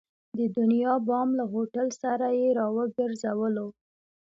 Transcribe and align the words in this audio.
د 0.37 0.39
دنیا 0.57 0.93
بام 1.07 1.29
له 1.39 1.45
هوټل 1.53 1.87
سره 2.01 2.27
یې 2.39 2.47
را 2.57 2.67
وګرځولو. 2.77 3.67